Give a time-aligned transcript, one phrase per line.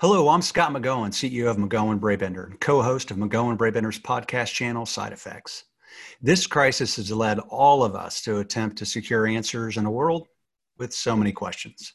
[0.00, 4.86] Hello, I'm Scott McGowan, CEO of McGowan Brabender and co-host of McGowan Brabender's podcast channel,
[4.86, 5.64] Side Effects.
[6.22, 10.28] This crisis has led all of us to attempt to secure answers in a world
[10.78, 11.92] with so many questions.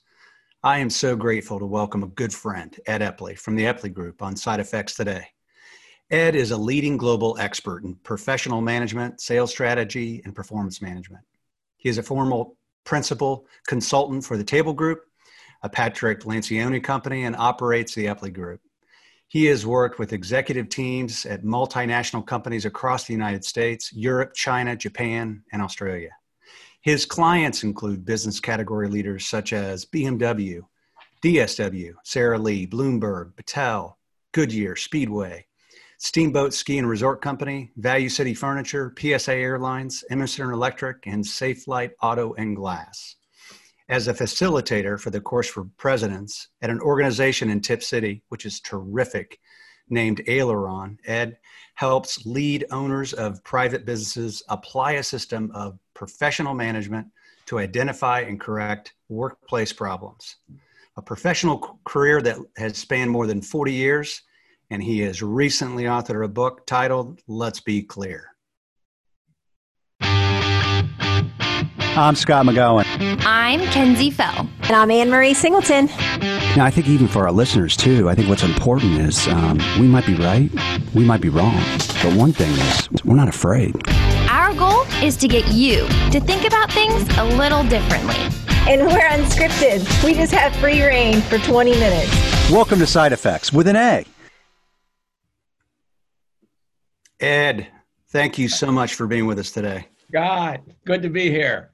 [0.62, 4.22] I am so grateful to welcome a good friend, Ed Epley, from the Epley Group
[4.22, 5.26] on Side Effects today.
[6.12, 11.24] Ed is a leading global expert in professional management, sales strategy, and performance management.
[11.78, 15.06] He is a formal principal consultant for the Table Group
[15.66, 18.62] a Patrick Lencioni company, and operates the Epley Group.
[19.28, 24.76] He has worked with executive teams at multinational companies across the United States, Europe, China,
[24.76, 26.12] Japan, and Australia.
[26.82, 30.62] His clients include business category leaders such as BMW,
[31.24, 33.96] DSW, Sara Lee, Bloomberg, Battelle,
[34.34, 35.48] Goodyear, Speedway,
[35.98, 42.36] Steamboat Ski and Resort Company, Value City Furniture, PSA Airlines, Emerson Electric, and Safelite Auto
[42.36, 43.16] and Glass
[43.90, 48.46] as a facilitator for the course for presidents at an organization in Tipp City, which
[48.46, 49.40] is terrific,
[49.90, 50.98] named Aileron.
[51.06, 51.38] Ed
[51.76, 57.08] helps lead owners of private businesses apply a system of professional management
[57.46, 60.38] to identify and correct workplace problems.
[60.98, 64.24] A professional career that has spanned more than 40 years,
[64.72, 68.35] and he has recently authored a book titled Let's Be Clear.
[71.98, 72.84] I'm Scott McGowan.
[73.26, 74.50] I'm Kenzie Fell.
[74.64, 75.86] And I'm Anne Marie Singleton.
[76.58, 79.88] Now, I think even for our listeners, too, I think what's important is um, we
[79.88, 80.52] might be right,
[80.94, 81.56] we might be wrong.
[82.04, 83.76] But one thing is, we're not afraid.
[84.30, 88.18] Our goal is to get you to think about things a little differently.
[88.70, 90.04] And we're unscripted.
[90.04, 92.12] We just have free reign for 20 minutes.
[92.52, 94.06] Welcome to Side Effects with an A.
[97.22, 97.68] Ed,
[98.10, 99.88] thank you so much for being with us today.
[100.12, 101.72] God, good to be here.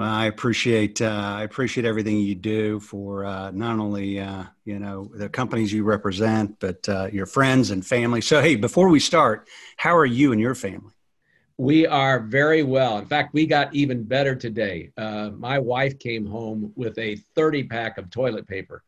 [0.00, 4.78] Well, I appreciate uh, I appreciate everything you do for uh, not only uh, you
[4.78, 8.22] know the companies you represent, but uh, your friends and family.
[8.22, 10.94] So, hey, before we start, how are you and your family?
[11.58, 12.96] We are very well.
[12.96, 14.90] In fact, we got even better today.
[14.96, 18.82] Uh, my wife came home with a 30 pack of toilet paper.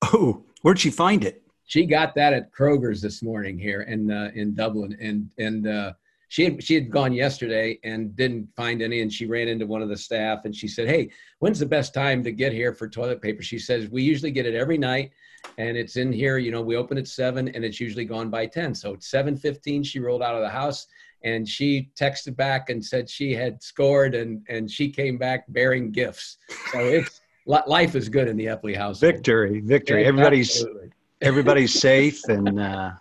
[0.00, 1.42] Oh, where'd she find it?
[1.66, 5.94] She got that at Kroger's this morning here in uh, in Dublin, and and
[6.32, 9.82] she had she had gone yesterday and didn't find any and she ran into one
[9.82, 11.10] of the staff and she said hey
[11.40, 13.42] when's the best time to get here for toilet paper?
[13.42, 15.10] She says we usually get it every night
[15.58, 18.46] and it's in here you know we open at 7 and it's usually gone by
[18.46, 20.86] 10 so it's 7.15 she rolled out of the house
[21.22, 25.92] and she texted back and said she had scored and and she came back bearing
[25.92, 26.38] gifts.
[26.72, 30.00] So it's life is good in the Epley house victory victory.
[30.00, 30.92] Yeah, everybody's absolutely.
[31.20, 32.92] everybody's safe and uh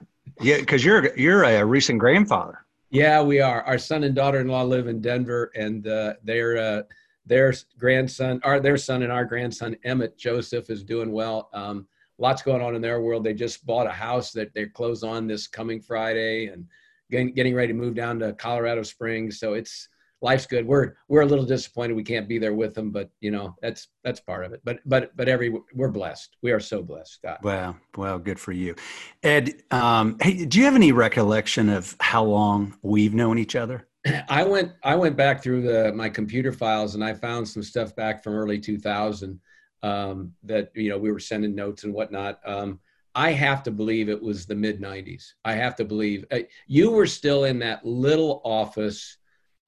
[0.41, 3.63] yeah because you're you're a recent grandfather yeah, we are.
[3.63, 6.81] Our son and daughter-in-law live in Denver, and uh, their uh,
[7.25, 11.49] their grandson, our their son and our grandson Emmett Joseph is doing well.
[11.53, 11.87] Um,
[12.17, 13.23] lots going on in their world.
[13.23, 16.65] They just bought a house that they close on this coming Friday, and
[17.09, 19.39] getting, getting ready to move down to Colorado Springs.
[19.39, 19.87] So it's
[20.21, 20.65] life's good.
[20.65, 23.89] We're we're a little disappointed we can't be there with them, but you know that's
[24.03, 24.61] that's part of it.
[24.63, 26.37] But but but every we're blessed.
[26.41, 27.43] We are so blessed, Scott.
[27.43, 28.75] Wow, well, good for you,
[29.23, 29.63] Ed.
[29.71, 33.87] Um, hey, do you have any recollection of how long we've known each other?
[34.29, 37.95] I went I went back through the my computer files and I found some stuff
[37.95, 39.39] back from early 2000
[39.83, 42.39] um, that you know we were sending notes and whatnot.
[42.45, 42.79] Um,
[43.13, 45.33] I have to believe it was the mid 90s.
[45.43, 49.17] I have to believe uh, you were still in that little office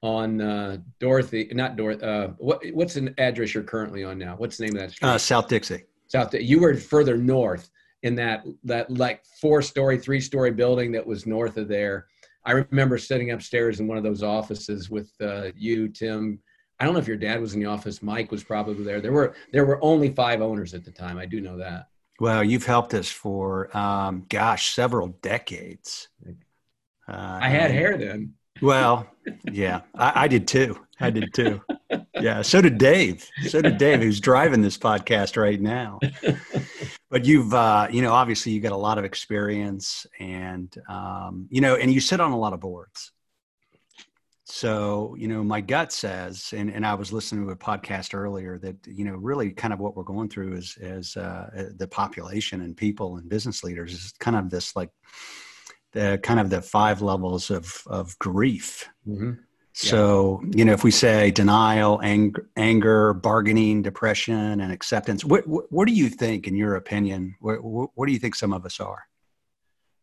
[0.03, 2.05] on uh, Dorothy, not Dorothy.
[2.05, 4.35] Uh, what, what's an address you're currently on now?
[4.35, 5.07] What's the name of that street?
[5.07, 5.85] Uh, South Dixie.
[6.07, 6.29] South.
[6.29, 6.45] Dixie.
[6.45, 7.71] You were further north
[8.03, 12.07] in that that like four story, three story building that was north of there.
[12.45, 16.39] I remember sitting upstairs in one of those offices with uh, you, Tim.
[16.79, 18.03] I don't know if your dad was in the office.
[18.03, 18.99] Mike was probably there.
[18.99, 21.17] There were there were only five owners at the time.
[21.17, 21.87] I do know that.
[22.19, 26.09] Well, you've helped us for um, gosh, several decades.
[27.07, 28.33] Uh, I had hair then.
[28.61, 29.07] Well,
[29.51, 30.79] yeah, I, I, did too.
[30.99, 31.61] I did too.
[32.19, 33.27] Yeah, so did Dave.
[33.47, 35.99] So did Dave, who's driving this podcast right now.
[37.09, 41.61] But you've, uh, you know, obviously you got a lot of experience, and um, you
[41.61, 43.11] know, and you sit on a lot of boards.
[44.45, 48.59] So, you know, my gut says, and, and I was listening to a podcast earlier
[48.59, 52.61] that, you know, really kind of what we're going through is, is uh, the population
[52.61, 54.89] and people and business leaders is kind of this like
[55.93, 58.89] the kind of the five levels of of grief.
[59.07, 59.33] Mm-hmm.
[59.75, 60.51] So, yeah.
[60.55, 65.87] you know, if we say denial, anger, anger, bargaining, depression, and acceptance, what, what, what
[65.87, 69.03] do you think, in your opinion, what, what, do you think some of us are?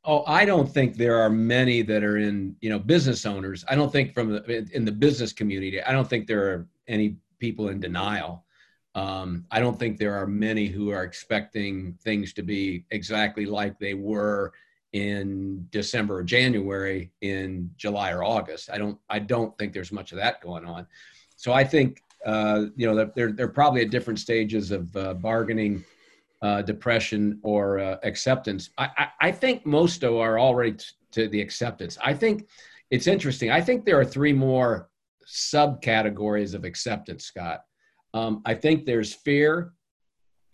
[0.04, 3.64] Oh, I don't think there are many that are in, you know, business owners.
[3.68, 7.16] I don't think from the, in the business community, I don't think there are any
[7.38, 8.44] people in denial.
[8.96, 13.78] Um, I don't think there are many who are expecting things to be exactly like
[13.78, 14.52] they were
[14.92, 18.70] in December or January in July or August.
[18.70, 20.86] I don't I don't think there's much of that going on.
[21.36, 25.84] So I think uh, you know they're they're probably at different stages of uh, bargaining,
[26.42, 28.70] uh, depression or uh, acceptance.
[28.78, 31.96] I, I, I think most of are already t- to the acceptance.
[32.02, 32.48] I think
[32.90, 33.50] it's interesting.
[33.50, 34.90] I think there are three more
[35.26, 37.64] subcategories of acceptance, Scott.
[38.12, 39.72] Um, I think there's fear,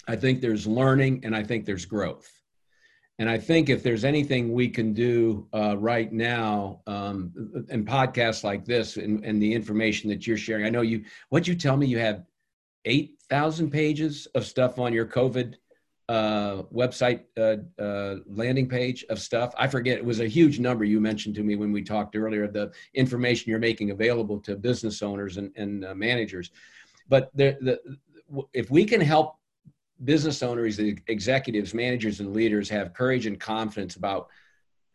[0.06, 2.30] I think there's learning, and I think there's growth.
[3.18, 7.32] And I think if there's anything we can do uh, right now, um,
[7.70, 11.04] podcasts like this, and, and the information that you're sharing, I know you.
[11.30, 12.24] What you tell me, you have
[12.84, 15.54] eight thousand pages of stuff on your COVID
[16.08, 19.52] uh, website uh, uh, landing page of stuff.
[19.58, 22.46] I forget, it was a huge number you mentioned to me when we talked earlier,
[22.46, 26.50] the information you're making available to business owners and, and uh, managers.
[27.08, 27.80] But the,
[28.52, 29.36] if we can help
[30.04, 34.28] business owners, the executives, managers, and leaders have courage and confidence about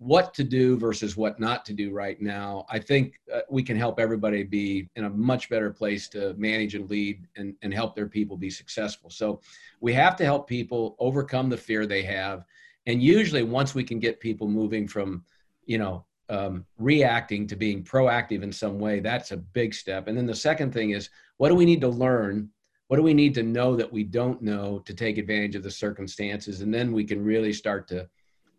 [0.02, 3.78] what to do versus what not to do right now, I think uh, we can
[3.78, 7.96] help everybody be in a much better place to manage and lead and, and help
[7.96, 9.12] their people be successful.
[9.12, 9.42] So
[9.80, 12.46] we have to help people overcome the fear they have.
[12.88, 15.24] And usually, once we can get people moving from,
[15.66, 20.08] you know, um, reacting to being proactive in some way, that's a big step.
[20.08, 22.50] And then the second thing is, what do we need to learn?
[22.92, 25.72] What do we need to know that we don't know to take advantage of the
[25.72, 26.60] circumstances?
[26.60, 28.10] And then we can really start to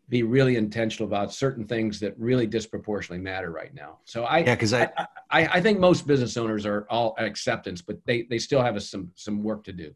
[0.09, 3.99] be really intentional about certain things that really disproportionately matter right now.
[4.07, 4.91] So I, yeah, because I,
[5.31, 8.81] I, I, think most business owners are all acceptance, but they, they still have a,
[8.81, 9.95] some, some work to do.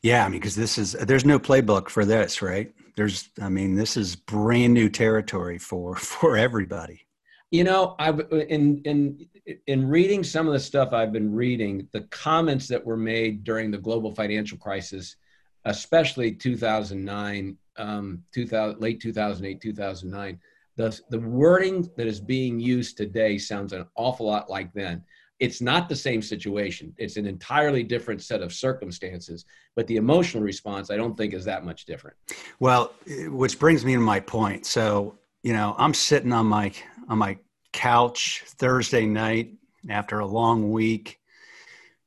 [0.00, 0.24] Yeah.
[0.24, 2.72] I mean, because this is, there's no playbook for this, right?
[2.94, 7.04] There's, I mean, this is brand new territory for, for everybody.
[7.50, 9.26] You know, I've in, in,
[9.66, 13.70] in reading some of the stuff I've been reading, the comments that were made during
[13.70, 15.16] the global financial crisis,
[15.64, 20.38] especially 2009 um, 2000, late 2008, 2009,
[20.76, 25.02] the, the wording that is being used today sounds an awful lot like then.
[25.38, 26.92] It's not the same situation.
[26.98, 31.46] It's an entirely different set of circumstances, but the emotional response, I don't think, is
[31.46, 32.16] that much different.
[32.60, 34.66] Well, which brings me to my point.
[34.66, 36.72] So, you know, I'm sitting on my
[37.10, 37.36] on my
[37.72, 39.54] couch Thursday night
[39.88, 41.18] after a long week,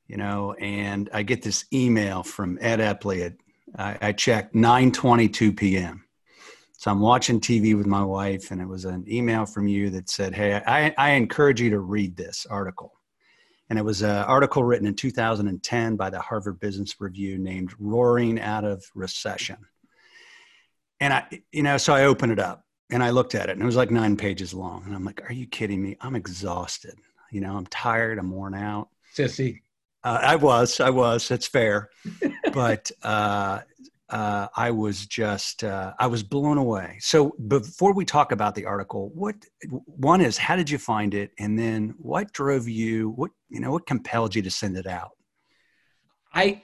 [0.08, 3.34] you know, and I get this email from Ed Epley at
[3.76, 6.06] I, I checked 9:22 p.m.
[6.78, 10.10] So I'm watching TV with my wife, and it was an email from you that
[10.10, 12.94] said, "Hey, I, I encourage you to read this article."
[13.70, 18.40] And it was an article written in 2010 by the Harvard Business Review named "Roaring
[18.40, 19.58] Out of Recession."
[21.00, 22.64] And I, you know, so I open it up
[22.94, 24.84] and I looked at it, and it was like nine pages long.
[24.86, 25.98] And I'm like, "Are you kidding me?
[26.00, 26.96] I'm exhausted.
[27.32, 28.20] You know, I'm tired.
[28.20, 29.62] I'm worn out." Sissy.
[30.04, 31.28] Uh, I was, I was.
[31.28, 31.90] that's fair,
[32.54, 33.62] but uh,
[34.10, 36.98] uh, I was just, uh, I was blown away.
[37.00, 39.36] So before we talk about the article, what
[39.86, 43.10] one is, how did you find it, and then what drove you?
[43.16, 45.12] What you know, what compelled you to send it out?
[46.32, 46.62] I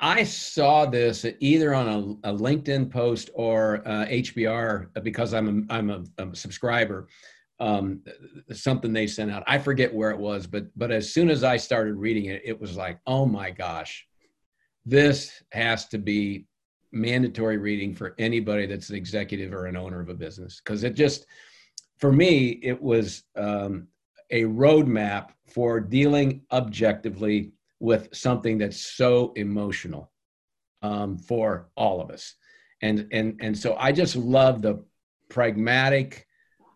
[0.00, 1.88] I saw this either on
[2.24, 7.08] a, a LinkedIn post or HBR uh, because I'm a, I'm a, a subscriber
[7.60, 8.00] um,
[8.52, 9.44] something they sent out.
[9.46, 12.60] I forget where it was, but but as soon as I started reading it, it
[12.60, 14.06] was like, oh my gosh,
[14.84, 16.46] this has to be
[16.92, 20.94] mandatory reading for anybody that's an executive or an owner of a business because it
[20.94, 21.26] just
[21.98, 23.88] for me it was um,
[24.30, 27.50] a roadmap for dealing objectively
[27.80, 30.10] with something that's so emotional
[30.82, 32.34] um, for all of us.
[32.82, 34.84] And and and so i just love the
[35.30, 36.26] pragmatic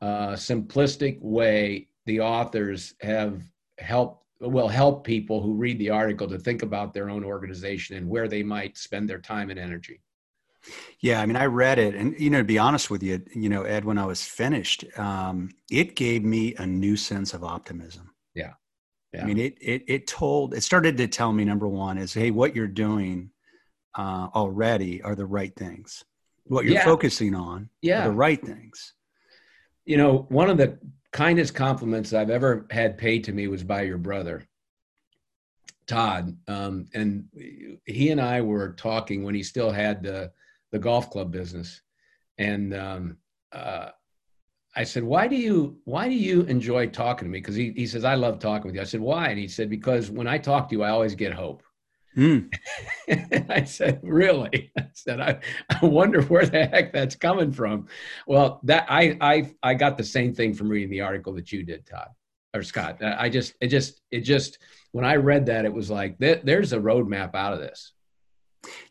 [0.00, 3.42] uh, simplistic way the authors have
[3.78, 8.08] helped will help people who read the article to think about their own organization and
[8.08, 10.00] where they might spend their time and energy.
[11.00, 13.48] Yeah i mean i read it and you know to be honest with you you
[13.48, 18.07] know ed when i was finished um, it gave me a new sense of optimism
[19.12, 19.22] yeah.
[19.22, 22.30] i mean it, it it told it started to tell me number one is hey
[22.30, 23.30] what you're doing
[23.96, 26.04] uh, already are the right things
[26.44, 26.84] what you're yeah.
[26.84, 28.02] focusing on yeah.
[28.02, 28.94] are the right things
[29.88, 30.78] you know, one of the
[31.12, 34.46] kindest compliments I've ever had paid to me was by your brother,
[35.86, 36.36] Todd.
[36.46, 37.24] Um, and
[37.86, 40.30] he and I were talking when he still had the,
[40.72, 41.80] the golf club business.
[42.36, 43.16] And um,
[43.50, 43.88] uh,
[44.78, 47.40] I said, why do you why do you enjoy talking to me?
[47.40, 48.80] Because he, he says, I love talking with you.
[48.80, 49.28] I said, why?
[49.28, 51.62] And he said, because when I talk to you, I always get hope.
[52.16, 52.52] Mm.
[53.50, 54.70] I said, really?
[54.78, 57.88] I said, I, I wonder where the heck that's coming from.
[58.26, 61.64] Well, that I I I got the same thing from reading the article that you
[61.64, 62.08] did, Todd.
[62.54, 63.02] or Scott.
[63.02, 64.58] I just, it just, it just,
[64.92, 67.92] when I read that, it was like, there's a roadmap out of this.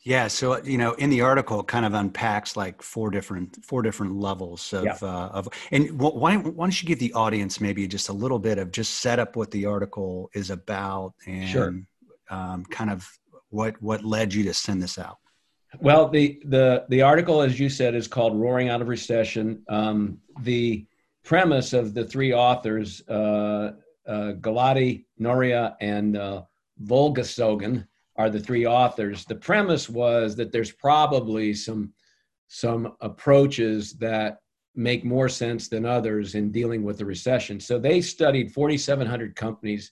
[0.03, 3.81] Yeah, so you know, in the article, it kind of unpacks like four different four
[3.81, 4.97] different levels of yeah.
[5.01, 5.49] uh, of.
[5.71, 8.95] And why why don't you give the audience maybe just a little bit of just
[8.95, 11.81] set up what the article is about and sure.
[12.29, 13.07] um, kind of
[13.49, 15.17] what what led you to send this out.
[15.79, 20.19] Well, the the the article, as you said, is called "Roaring Out of Recession." Um,
[20.41, 20.85] the
[21.23, 23.73] premise of the three authors, uh,
[24.07, 26.43] uh, Gulati, Nohria, and uh,
[26.85, 27.85] Wohlgezogen,
[28.17, 29.25] are the three authors.
[29.25, 31.93] The premise was that there's probably some
[32.49, 34.39] some approaches that
[34.73, 37.59] make more sense than others in dealing with the recession.
[37.59, 39.91] So they studied 4,700 companies.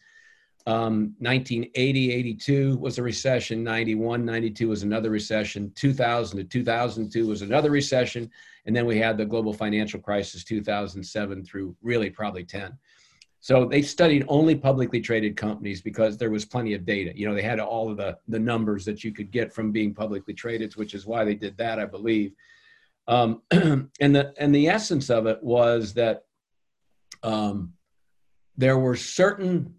[0.68, 3.64] Um, 1980, 82 was a recession.
[3.64, 5.72] 91, 92 was another recession.
[5.76, 8.32] 2000 to 2002 was another recession.
[8.66, 12.78] And then we had the global financial crisis, 2007 through really probably 10.
[13.46, 17.12] So they studied only publicly traded companies because there was plenty of data.
[17.16, 19.94] You know, they had all of the, the numbers that you could get from being
[19.94, 22.34] publicly traded, which is why they did that, I believe.
[23.08, 26.24] Um, and the and the essence of it was that
[27.22, 27.74] um,
[28.58, 29.76] there were certain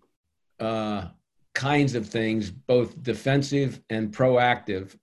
[0.61, 1.07] uh,
[1.53, 4.97] kinds of things, both defensive and proactive,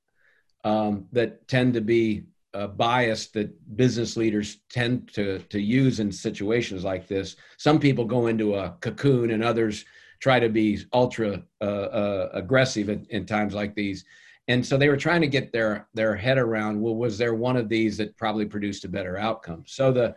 [0.64, 6.12] um, that tend to be uh, bias that business leaders tend to to use in
[6.12, 7.36] situations like this.
[7.58, 9.86] Some people go into a cocoon, and others
[10.20, 14.06] try to be ultra uh, uh, aggressive in, in, times like these.
[14.48, 16.80] And so they were trying to get their their head around.
[16.80, 19.64] Well, was there one of these that probably produced a better outcome?
[19.68, 20.16] So the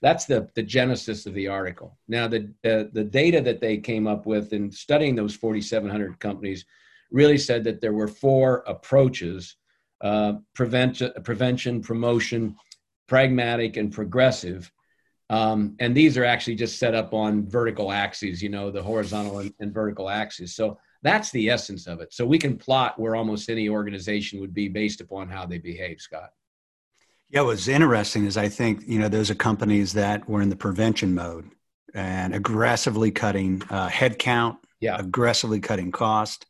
[0.00, 1.98] that's the the genesis of the article.
[2.08, 6.64] Now the the, the data that they came up with in studying those 4,700 companies
[7.10, 9.56] really said that there were four approaches
[10.02, 12.56] uh, prevention, prevention, promotion,
[13.06, 14.70] pragmatic, and progressive.
[15.30, 19.38] Um, and these are actually just set up on vertical axes, you know, the horizontal
[19.38, 20.54] and, and, vertical axes.
[20.54, 22.12] So that's the essence of it.
[22.12, 26.00] So we can plot where almost any organization would be based upon how they behave,
[26.00, 26.30] Scott.
[27.30, 30.56] Yeah, what's interesting is I think, you know, those are companies that were in the
[30.56, 31.50] prevention mode
[31.94, 34.96] and aggressively cutting uh, headcount, yeah.
[34.98, 36.44] aggressively cutting cost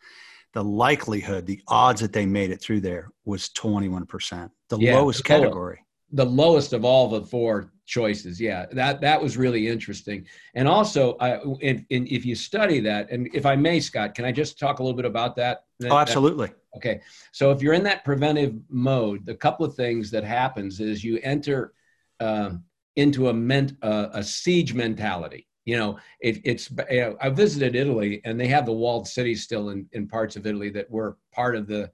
[0.52, 5.24] the likelihood, the odds that they made it through there was 21%, the yeah, lowest
[5.24, 5.84] category.
[6.12, 8.38] The lowest of all the four choices.
[8.38, 10.26] Yeah, that that was really interesting.
[10.54, 14.26] And also, uh, in, in, if you study that, and if I may, Scott, can
[14.26, 15.64] I just talk a little bit about that?
[15.84, 16.48] Oh, absolutely.
[16.48, 17.00] That, okay,
[17.32, 21.18] so if you're in that preventive mode, the couple of things that happens is you
[21.22, 21.72] enter
[22.20, 22.62] um,
[22.96, 27.74] into a, ment, uh, a siege mentality you know it, it's you know, i visited
[27.76, 31.16] italy and they have the walled cities still in, in parts of italy that were
[31.32, 31.90] part of the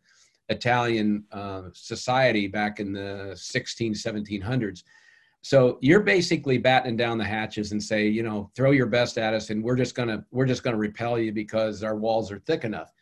[0.49, 4.83] italian uh, society back in the 16 1700s
[5.43, 9.35] so you're basically battening down the hatches and say you know throw your best at
[9.35, 12.65] us and we're just gonna we're just gonna repel you because our walls are thick
[12.65, 12.93] enough.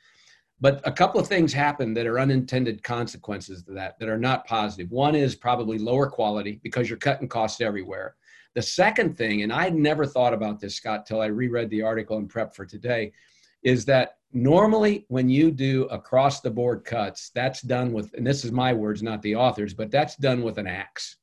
[0.59, 4.47] But a couple of things happen that are unintended consequences to that that are not
[4.47, 4.91] positive.
[4.91, 8.17] One is probably lower quality because you're cutting costs everywhere
[8.57, 12.17] the second thing, and I'd never thought about this, Scott, till I reread the article
[12.17, 13.13] and prep for today,
[13.63, 18.47] is that normally when you do across the board cuts, that's done with, and this
[18.47, 21.19] is my words, not the authors, but that's done with an axe.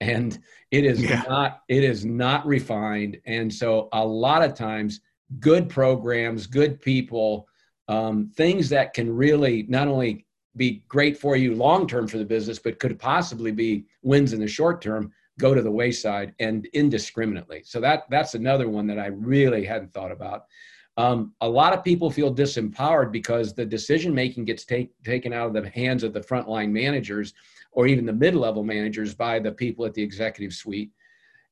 [0.00, 0.38] And
[0.70, 1.22] it is yeah.
[1.28, 3.20] not, it is not refined.
[3.26, 5.00] And so a lot of times,
[5.40, 7.46] good programs, good people,
[7.88, 10.24] um, things that can really not only
[10.56, 14.40] be great for you long term for the business, but could possibly be wins in
[14.40, 17.62] the short term go to the wayside and indiscriminately.
[17.64, 20.44] So that that's another one that I really hadn't thought about.
[20.96, 25.48] Um, a lot of people feel disempowered because the decision making gets take, taken out
[25.48, 27.34] of the hands of the frontline managers
[27.72, 30.92] or even the mid-level managers by the people at the executive suite.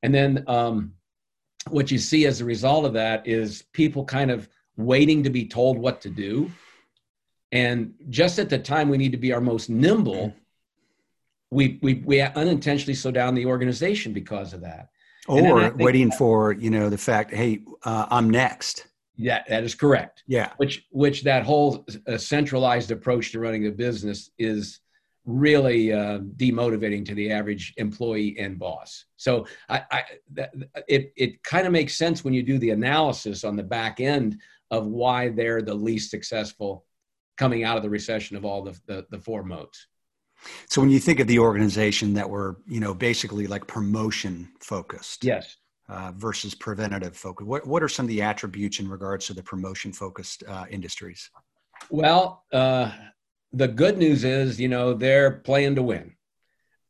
[0.05, 0.93] And then um,
[1.71, 5.47] what you see as a result of that is people kind of waiting to be
[5.47, 6.51] told what to do.
[7.51, 10.33] And just at the time we need to be our most nimble,
[11.52, 14.88] we, we, we unintentionally slow down the organization because of that.
[15.28, 18.87] Or waiting that, for, you know, the fact, hey, uh, I'm next.
[19.16, 20.25] Yeah, that is correct.
[20.26, 20.52] Yeah.
[20.56, 24.80] Which, which that whole uh, centralized approach to running a business is
[25.25, 29.04] really uh, demotivating to the average employee and boss.
[29.16, 30.52] So I, I that,
[30.88, 34.40] it, it kind of makes sense when you do the analysis on the back end
[34.71, 36.85] of why they're the least successful
[37.37, 39.87] coming out of the recession of all the, the, the four modes.
[40.69, 45.25] So when you think of the organization that were, you know, basically like promotion focused,
[45.25, 45.57] yes,
[45.89, 49.43] uh, versus preventative focus, what what are some of the attributes in regards to the
[49.43, 51.31] promotion focused uh, industries?
[51.91, 52.91] Well, uh,
[53.53, 56.17] the good news is, you know, they're playing to win.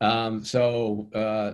[0.01, 1.53] Um, so uh,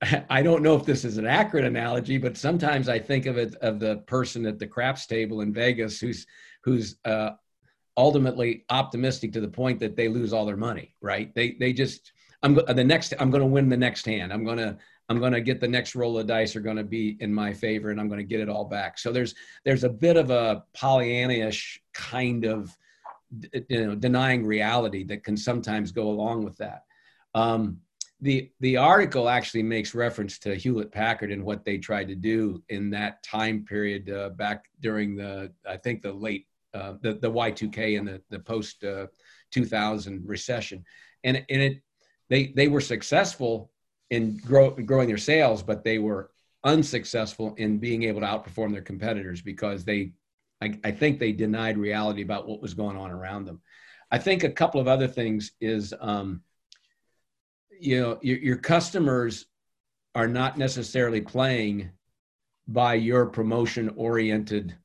[0.30, 3.54] I don't know if this is an accurate analogy, but sometimes I think of it
[3.56, 6.26] of the person at the craps table in Vegas who's
[6.62, 7.30] who's uh,
[7.98, 10.94] ultimately optimistic to the point that they lose all their money.
[11.02, 11.34] Right?
[11.34, 12.12] They they just
[12.42, 14.32] I'm the next I'm going to win the next hand.
[14.32, 14.78] I'm going to
[15.10, 17.52] I'm going to get the next roll of dice are going to be in my
[17.52, 18.98] favor, and I'm going to get it all back.
[18.98, 22.76] So there's there's a bit of a Pollyannish kind of
[23.68, 26.84] you know denying reality that can sometimes go along with that.
[27.34, 27.80] Um,
[28.20, 32.62] the the article actually makes reference to Hewlett Packard and what they tried to do
[32.68, 37.30] in that time period uh, back during the I think the late uh, the the
[37.30, 39.06] Y2K and the the post uh,
[39.50, 40.84] 2000 recession,
[41.24, 41.82] and and it
[42.28, 43.70] they they were successful
[44.10, 46.30] in grow, growing their sales, but they were
[46.64, 50.12] unsuccessful in being able to outperform their competitors because they,
[50.60, 53.60] I, I, think they denied reality about what was going on around them.
[54.10, 56.42] I think a couple of other things is, um,
[57.78, 59.46] you know, your, your customers
[60.14, 61.90] are not necessarily playing
[62.66, 64.76] by your promotion oriented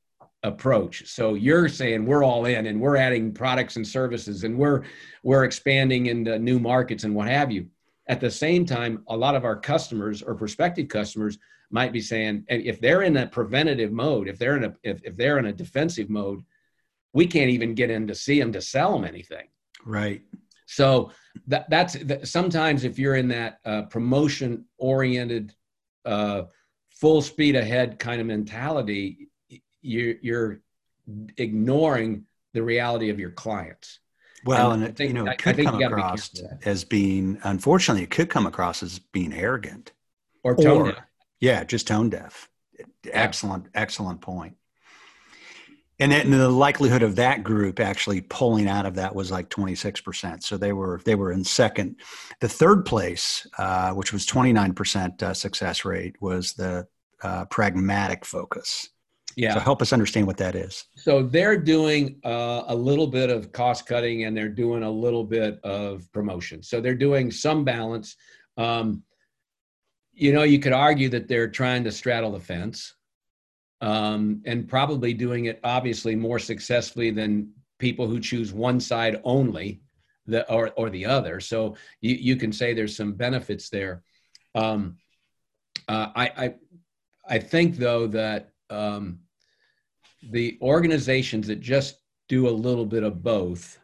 [0.44, 1.08] approach.
[1.08, 4.84] So you're saying we're all in and we're adding products and services and we're
[5.24, 7.66] we're expanding into new markets and what have you.
[8.06, 11.38] At the same time, a lot of our customers or prospective customers
[11.70, 15.16] might be saying, if they're in a preventative mode, if they're in a if, if
[15.16, 16.44] they're in a defensive mode,
[17.14, 19.48] we can't even get in to see them to sell them anything.
[19.84, 20.22] Right.
[20.66, 21.10] So
[21.46, 25.54] that that's that, sometimes if you're in that uh, promotion oriented,
[26.04, 26.42] uh,
[26.90, 29.30] full speed ahead kind of mentality,
[29.84, 30.60] you're, you're
[31.36, 34.00] ignoring the reality of your clients.
[34.44, 36.30] Well, and, and it, you know, it could come across
[36.64, 39.92] as being, unfortunately, it could come across as being arrogant
[40.42, 41.04] or tone or, deaf.
[41.40, 42.48] Yeah, just tone deaf.
[43.10, 44.56] Excellent, excellent point.
[46.00, 50.42] And, and the likelihood of that group actually pulling out of that was like 26%.
[50.42, 52.00] So they were they were in second.
[52.40, 56.86] The third place, uh, which was 29% uh, success rate, was the
[57.22, 58.88] uh, pragmatic focus.
[59.36, 59.54] Yeah.
[59.54, 60.84] So help us understand what that is.
[60.96, 65.24] So they're doing uh, a little bit of cost cutting and they're doing a little
[65.24, 66.62] bit of promotion.
[66.62, 68.16] So they're doing some balance.
[68.56, 69.02] Um,
[70.12, 72.94] you know, you could argue that they're trying to straddle the fence
[73.80, 79.82] um, and probably doing it obviously more successfully than people who choose one side only
[80.26, 81.40] the, or, or the other.
[81.40, 84.02] So you, you can say there's some benefits there.
[84.54, 84.96] Um,
[85.88, 86.54] uh, I, I,
[87.28, 89.18] I think though that um,
[90.30, 93.78] the organizations that just do a little bit of both,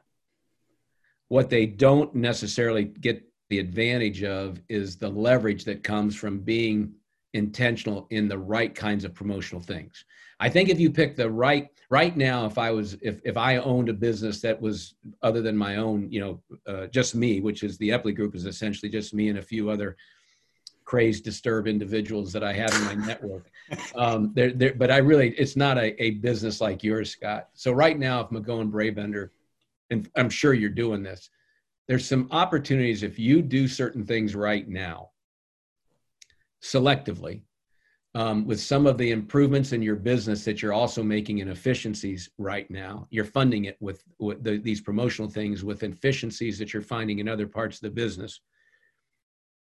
[1.29, 6.92] what they don't necessarily get the advantage of is the leverage that comes from being
[7.35, 10.05] intentional in the right kinds of promotional things.
[10.40, 13.59] I think if you pick the right right now, if I was if if I
[13.59, 17.62] owned a business that was other than my own, you know, uh, just me, which
[17.62, 19.96] is the Epley Group, is essentially just me and a few other
[20.90, 23.48] crazed, disturbed individuals that I have in my network.
[23.94, 27.48] Um, they're, they're, but I really, it's not a, a business like yours, Scott.
[27.55, 29.31] So right now, if McGowan Brabender,
[29.90, 31.31] and I'm sure you're doing this,
[31.87, 35.11] there's some opportunities if you do certain things right now,
[36.61, 37.42] selectively,
[38.16, 42.29] um, with some of the improvements in your business that you're also making in efficiencies
[42.37, 43.07] right now.
[43.11, 47.29] You're funding it with, with the, these promotional things with efficiencies that you're finding in
[47.29, 48.40] other parts of the business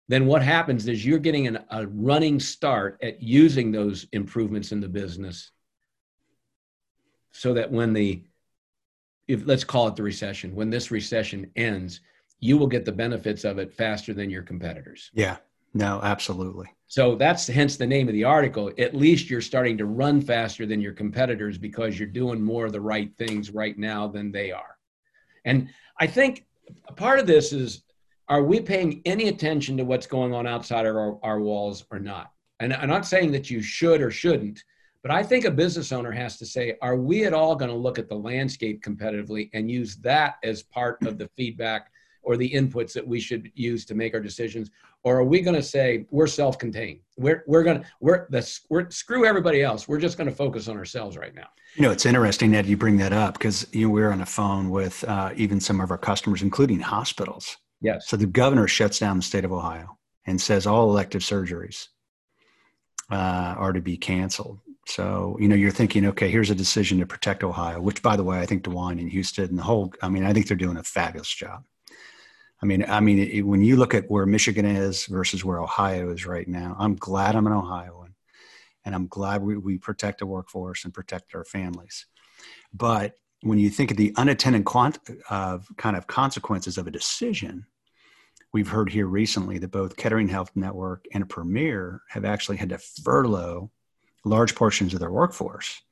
[0.09, 4.81] then what happens is you're getting an, a running start at using those improvements in
[4.81, 5.51] the business
[7.31, 8.23] so that when the
[9.27, 12.01] if let's call it the recession when this recession ends
[12.41, 15.11] you will get the benefits of it faster than your competitors.
[15.13, 15.39] Yeah.
[15.75, 16.67] No absolutely.
[16.87, 18.71] So that's hence the name of the article.
[18.79, 22.73] At least you're starting to run faster than your competitors because you're doing more of
[22.73, 24.77] the right things right now than they are.
[25.45, 25.69] And
[26.01, 26.47] i think
[26.97, 27.83] part of this is
[28.29, 31.99] are we paying any attention to what's going on outside of our, our walls or
[31.99, 32.33] not?
[32.61, 34.63] And I'm not saying that you should or shouldn't,
[35.03, 37.77] but I think a business owner has to say, are we at all going to
[37.77, 41.91] look at the landscape competitively and use that as part of the feedback
[42.23, 44.71] or the inputs that we should use to make our decisions?
[45.05, 46.99] Or are we going to say we're self-contained?
[47.17, 49.87] We're, we're going to, we're, the, we're, screw everybody else.
[49.87, 51.47] We're just going to focus on ourselves right now.
[51.77, 54.27] You know, it's interesting that you bring that up because you know, we're on the
[54.27, 58.09] phone with uh, even some of our customers, including hospitals Yes.
[58.09, 61.89] So the governor shuts down the state of Ohio and says all elective surgeries
[63.11, 64.61] uh, are to be canceled.
[64.87, 68.25] So, you know, you're thinking, okay, here's a decision to protect Ohio, which, by the
[68.25, 70.79] way, I think DeWine and Husted and the whole, I mean, I think they're doing
[70.79, 71.65] a fabulous job.
[72.63, 76.11] I mean, I mean, it, when you look at where Michigan is versus where Ohio
[76.11, 78.15] is right now, I'm glad I'm an Ohioan,
[78.85, 82.07] and I'm glad we, we protect the workforce and protect our families.
[82.73, 84.99] But when you think of the unintended quant,
[85.31, 87.67] uh, kind of consequences of a decision,
[88.53, 92.79] we've heard here recently that both Kettering Health Network and Premier have actually had to
[92.79, 93.71] furlough
[94.25, 95.83] large portions of their workforce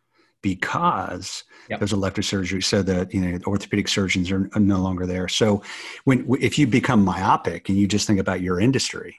[0.42, 1.80] because yep.
[1.80, 5.62] there's elective surgery so that you know orthopedic surgeons are, are no longer there so
[6.04, 9.16] when if you become myopic and you just think about your industry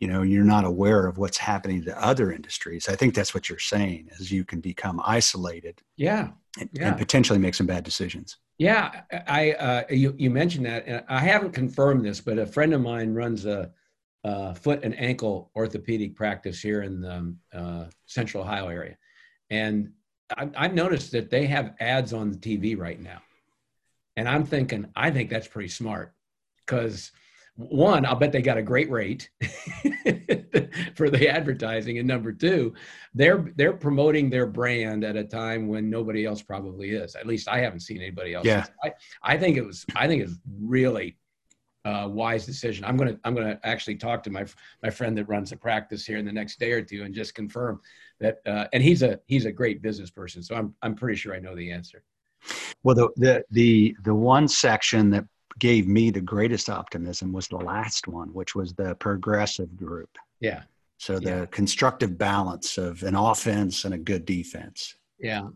[0.00, 3.48] you know you're not aware of what's happening to other industries i think that's what
[3.48, 6.88] you're saying is you can become isolated yeah and, yeah.
[6.88, 8.38] and potentially make some bad decisions.
[8.58, 12.74] Yeah i uh, you, you mentioned that and i haven't confirmed this but a friend
[12.74, 13.70] of mine runs a,
[14.24, 18.96] a foot and ankle orthopedic practice here in the uh, central ohio area.
[19.50, 19.92] And
[20.36, 23.22] I, i've noticed that they have ads on the tv right now.
[24.16, 26.14] And i'm thinking i think that's pretty smart
[26.64, 27.12] because
[27.68, 29.28] one, I'll bet they got a great rate
[30.94, 32.74] for the advertising, and number two,
[33.14, 37.14] they're they're promoting their brand at a time when nobody else probably is.
[37.14, 38.46] At least I haven't seen anybody else.
[38.46, 38.92] Yeah, I,
[39.22, 41.18] I think it was I think it's really
[41.84, 42.84] uh, wise decision.
[42.84, 44.46] I'm gonna I'm gonna actually talk to my
[44.82, 47.34] my friend that runs the practice here in the next day or two and just
[47.34, 47.80] confirm
[48.20, 48.38] that.
[48.46, 51.40] Uh, and he's a he's a great business person, so I'm I'm pretty sure I
[51.40, 52.02] know the answer.
[52.82, 55.24] Well, the the the the one section that
[55.60, 60.10] gave me the greatest optimism was the last one, which was the progressive group.
[60.40, 60.62] Yeah.
[60.98, 61.46] So the yeah.
[61.46, 64.96] constructive balance of an offense and a good defense.
[65.20, 65.48] Yeah.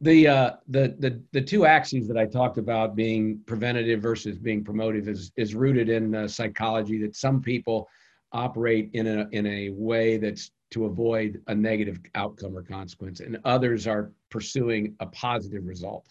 [0.00, 4.64] The, uh, the the the two axes that I talked about being preventative versus being
[4.64, 6.98] promotive is is rooted in uh, psychology.
[6.98, 7.88] That some people
[8.32, 13.38] operate in a in a way that's to avoid a negative outcome or consequence, and
[13.44, 16.06] others are pursuing a positive result.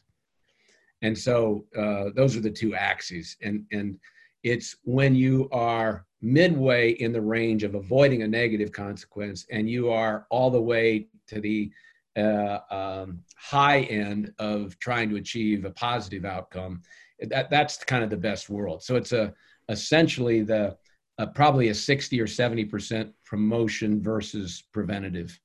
[1.01, 3.37] And so uh, those are the two axes.
[3.41, 3.99] And, and
[4.43, 9.91] it's when you are midway in the range of avoiding a negative consequence and you
[9.91, 11.71] are all the way to the
[12.15, 16.81] uh, um, high end of trying to achieve a positive outcome.
[17.19, 18.83] That, that's kind of the best world.
[18.83, 19.33] So it's a
[19.69, 20.77] essentially the
[21.17, 25.39] uh, probably a 60 or 70 percent promotion versus preventative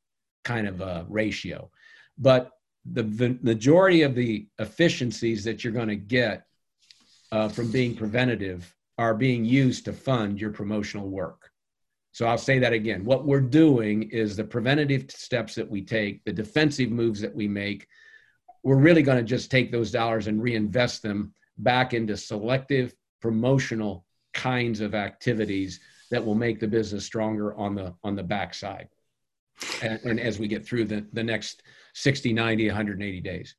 [0.44, 1.70] kind of a ratio.
[2.18, 2.50] But
[2.92, 6.46] the majority of the efficiencies that you're going to get
[7.32, 11.50] uh, from being preventative are being used to fund your promotional work.
[12.12, 13.04] So I'll say that again.
[13.04, 17.46] What we're doing is the preventative steps that we take, the defensive moves that we
[17.46, 17.86] make,
[18.62, 24.06] we're really going to just take those dollars and reinvest them back into selective promotional
[24.32, 28.88] kinds of activities that will make the business stronger on the on the backside.
[29.82, 31.62] And, and as we get through the, the next
[31.96, 33.54] 60, 90, 180 days.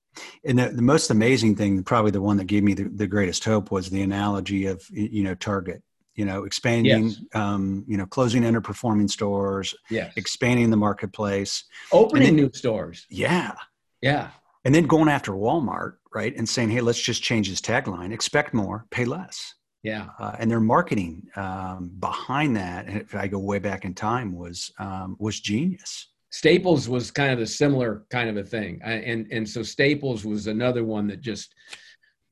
[0.46, 3.44] And the, the, most amazing thing, probably the one that gave me the, the greatest
[3.44, 5.82] hope, was the analogy of you know Target.
[6.14, 7.20] You know, expanding, yes.
[7.36, 10.14] um, you know, closing underperforming stores, yes.
[10.16, 13.06] expanding the marketplace, opening then, new stores.
[13.08, 13.54] Yeah,
[14.02, 14.30] yeah,
[14.66, 18.56] and then going after Walmart, right, and saying, "Hey, let's just change this tagline: expect
[18.56, 23.40] more, pay less." Yeah, uh, and their marketing um, behind that, and if I go
[23.40, 26.10] way back in time, was um, was genius.
[26.30, 30.26] Staples was kind of a similar kind of a thing, I, and and so Staples
[30.26, 31.54] was another one that just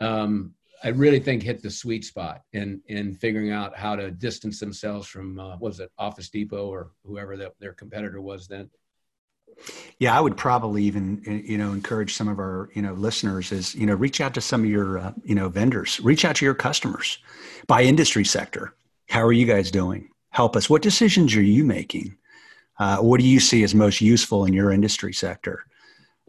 [0.01, 0.53] um,
[0.84, 5.08] I really think hit the sweet spot in in figuring out how to distance themselves
[5.08, 8.69] from uh, was it Office Depot or whoever that their competitor was then.
[10.00, 13.76] Yeah, I would probably even you know encourage some of our you know listeners is
[13.76, 16.46] you know reach out to some of your uh, you know vendors, reach out to
[16.46, 17.18] your customers
[17.68, 18.74] by industry sector.
[19.10, 20.10] How are you guys doing?
[20.32, 20.70] Help us.
[20.70, 22.18] What decisions are you making?
[22.78, 25.65] Uh, what do you see as most useful in your industry sector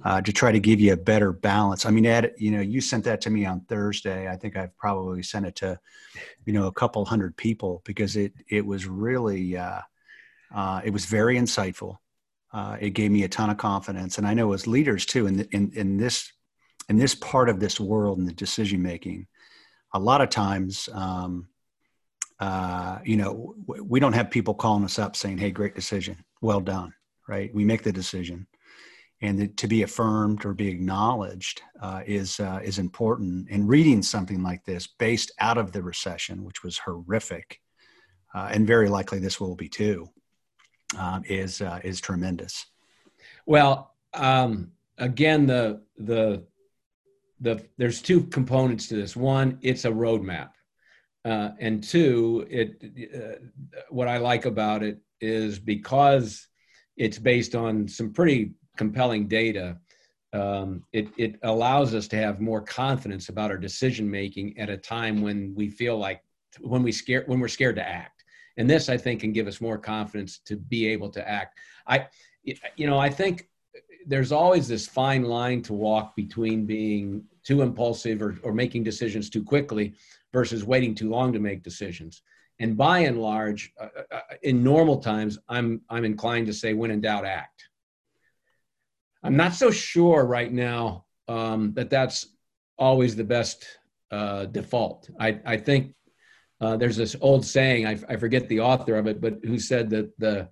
[0.05, 1.85] uh, to try to give you a better balance?
[1.85, 4.29] I mean, Ed, you know, you sent that to me on Thursday.
[4.29, 5.81] I think I've probably sent it to,
[6.45, 9.81] you know, a couple hundred people because it it was really uh,
[10.55, 11.99] uh it was very insightful.
[12.53, 15.37] Uh, it gave me a ton of confidence, and I know as leaders too in
[15.39, 16.33] the, in in this
[16.89, 19.27] in this part of this world and the decision making,
[19.93, 20.89] a lot of times.
[20.93, 21.49] Um,
[22.39, 26.61] uh, you know, we don't have people calling us up saying, "Hey, great decision, well
[26.61, 26.93] done."
[27.29, 27.53] Right?
[27.55, 28.47] We make the decision,
[29.23, 33.49] and the, to be affirmed or be acknowledged uh, is uh, is important.
[33.51, 37.61] And reading something like this, based out of the recession, which was horrific,
[38.35, 40.11] uh, and very likely this will be too,
[40.99, 42.67] um, is uh, is tremendous.
[43.47, 46.45] Well, um, again, the the
[47.41, 49.15] the there's two components to this.
[49.17, 50.51] One, it's a roadmap
[51.27, 52.81] uh, and two, it
[53.13, 56.47] uh, what I like about it is because
[56.97, 59.79] it's based on some pretty compelling data.
[60.33, 64.77] Um, it, it allows us to have more confidence about our decision making at a
[64.77, 66.23] time when we feel like
[66.61, 68.16] when we scare when we're scared to act.
[68.57, 71.59] And this, I think, can give us more confidence to be able to act.
[71.87, 72.07] I,
[72.77, 73.49] you know, I think
[74.07, 79.29] there's always this fine line to walk between being too impulsive or, or making decisions
[79.29, 79.95] too quickly
[80.33, 82.23] versus waiting too long to make decisions.
[82.59, 86.91] And by and large, uh, uh, in normal times, I'm I'm inclined to say, when
[86.91, 87.69] in doubt, act.
[89.23, 92.29] I'm not so sure right now um, that that's
[92.79, 93.67] always the best
[94.11, 95.11] uh, default.
[95.19, 95.95] I, I think
[96.61, 99.91] uh, there's this old saying, I, I forget the author of it, but who said
[99.91, 100.49] that the,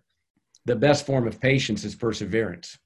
[0.67, 2.79] the best form of patience is perseverance.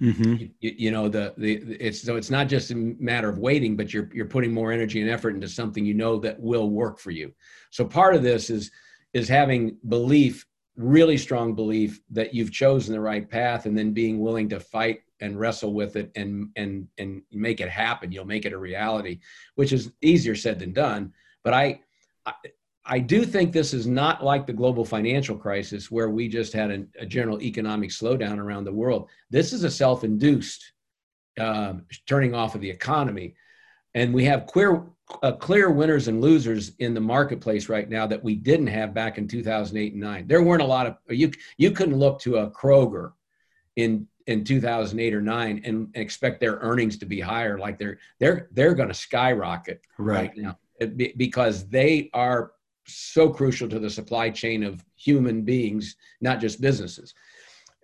[0.00, 0.34] Mm-hmm.
[0.60, 3.92] You, you, know the, the it's so it's not just a matter of waiting but
[3.92, 7.10] you're you're putting more energy and effort into something you know that will work for
[7.10, 7.32] you
[7.72, 8.70] so part of this is
[9.12, 14.20] is having belief really strong belief that you've chosen the right path and then being
[14.20, 18.46] willing to fight and wrestle with it and and and make it happen you'll make
[18.46, 19.18] it a reality
[19.56, 21.80] which is easier said than done but i
[22.28, 22.48] i,
[22.88, 26.70] I do think this is not like the global financial crisis where we just had
[26.70, 29.10] a, a general economic slowdown around the world.
[29.30, 30.72] This is a self-induced
[31.38, 33.34] um, turning off of the economy.
[33.94, 34.86] And we have queer
[35.22, 39.16] uh, clear winners and losers in the marketplace right now that we didn't have back
[39.16, 42.50] in 2008 and 9 there weren't a lot of you you couldn't look to a
[42.50, 43.12] kroger
[43.76, 47.58] in in 2008 or 9 and, and expect their earnings to be higher.
[47.58, 50.28] Like they're they're they're going to skyrocket right.
[50.28, 50.58] right now
[51.16, 52.52] because they are
[52.86, 57.14] so crucial to the supply chain of human beings not just businesses.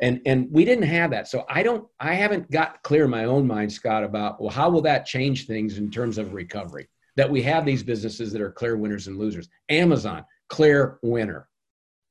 [0.00, 1.28] And and we didn't have that.
[1.28, 4.68] So i don't i haven't got clear in my own mind scott about well how
[4.70, 6.88] will that change things in terms of recovery?
[7.16, 9.48] That we have these businesses that are clear winners and losers.
[9.68, 11.48] Amazon clear winner.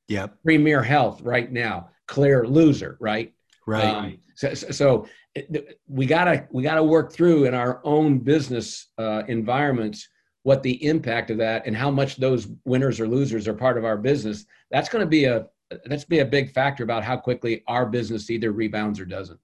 [0.08, 0.38] Yep.
[0.44, 3.34] Premier health right now clear loser right?
[3.66, 3.86] Right.
[3.86, 5.08] Um, so, so
[5.88, 10.08] we gotta we gotta work through in our own business uh, environments
[10.44, 13.86] what the impact of that and how much those winners or losers are part of
[13.86, 14.46] our business.
[14.70, 15.48] That's going to be a
[15.86, 19.40] that's be a big factor about how quickly our business either rebounds or doesn't.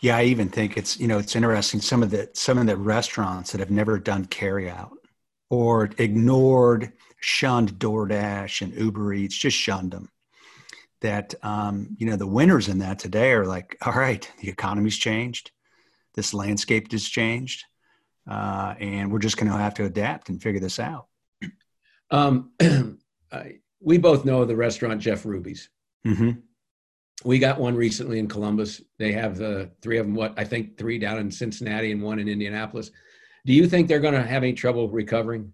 [0.00, 2.76] Yeah, I even think it's you know it's interesting some of the some of the
[2.76, 4.96] restaurants that have never done carry out
[5.50, 10.10] or ignored, shunned DoorDash and Uber Eats, just shunned them
[11.00, 14.96] that um, you know the winners in that today are like, all right, the economy's
[14.96, 15.50] changed,
[16.14, 17.64] this landscape has changed,
[18.28, 21.06] uh, and we're just going to have to adapt and figure this out.
[22.10, 22.52] Um,
[23.80, 25.68] we both know the restaurant Jeff Ruby's.
[26.06, 26.32] Mm-hmm.
[27.24, 28.82] We got one recently in Columbus.
[28.98, 30.14] They have the three of them.
[30.14, 32.90] What I think three down in Cincinnati and one in Indianapolis.
[33.46, 35.52] Do you think they're going to have any trouble recovering?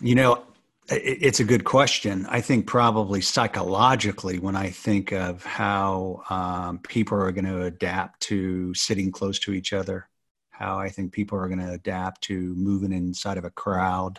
[0.00, 0.44] You know,
[0.90, 2.26] it's a good question.
[2.28, 8.20] I think probably psychologically, when I think of how um, people are going to adapt
[8.22, 10.08] to sitting close to each other,
[10.50, 14.18] how I think people are going to adapt to moving inside of a crowd.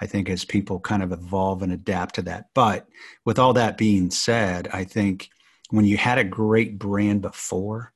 [0.00, 2.46] I think as people kind of evolve and adapt to that.
[2.54, 2.86] But
[3.24, 5.30] with all that being said, I think
[5.70, 7.92] when you had a great brand before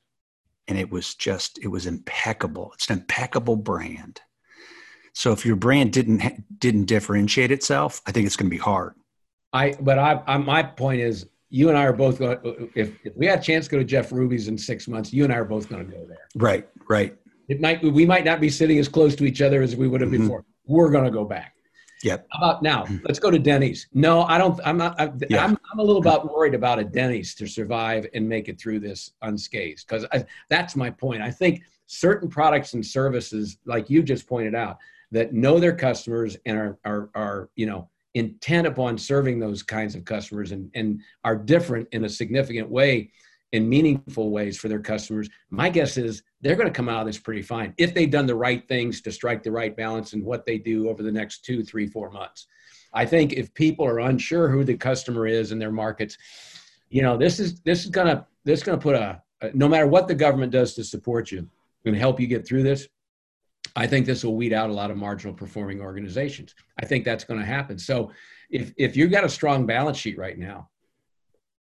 [0.67, 4.21] and it was just, it was impeccable, it's an impeccable brand
[5.13, 8.95] so if your brand didn't didn't differentiate itself, I think it's going to be hard.
[9.53, 12.39] I but I, I my point is you and I are both going.
[12.75, 15.25] If, if we had a chance to go to Jeff Ruby's in six months, you
[15.25, 16.29] and I are both going to go there.
[16.35, 17.15] Right, right.
[17.49, 20.01] It might we might not be sitting as close to each other as we would
[20.01, 20.23] have mm-hmm.
[20.23, 20.45] before.
[20.67, 21.55] We're going to go back.
[22.03, 22.27] Yep.
[22.33, 22.87] How about now?
[23.05, 23.87] Let's go to Denny's.
[23.93, 24.59] No, I don't.
[24.65, 25.01] I'm not.
[25.01, 25.45] I, yeah.
[25.45, 28.81] I'm, I'm a little bit worried about a Denny's to survive and make it through
[28.81, 30.07] this unscathed because
[30.49, 31.23] that's my point.
[31.23, 34.79] I think certain products and services, like you just pointed out,
[35.13, 39.95] that know their customers and are, are, are you know, intent upon serving those kinds
[39.95, 43.11] of customers and, and are different in a significant way
[43.53, 47.07] in meaningful ways for their customers, my guess is they're going to come out of
[47.07, 50.25] this pretty fine if they've done the right things to strike the right balance in
[50.25, 52.47] what they do over the next two, three, four months.
[52.95, 56.17] I think if people are unsure who the customer is in their markets,
[56.89, 59.23] you know, this is this is gonna this is gonna put a,
[59.55, 61.49] no matter what the government does to support you,
[61.85, 62.89] going to help you get through this.
[63.77, 66.55] I think this will weed out a lot of marginal performing organizations.
[66.79, 67.79] I think that's going to happen.
[67.79, 68.11] So
[68.51, 70.69] if if you've got a strong balance sheet right now,